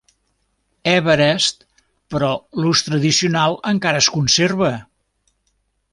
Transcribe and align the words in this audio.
Everest, 0.93 1.61
però 2.15 2.31
l'ús 2.63 2.83
tradicional 2.89 3.59
encara 3.75 4.03
es 4.07 4.11
conserva. 4.19 4.75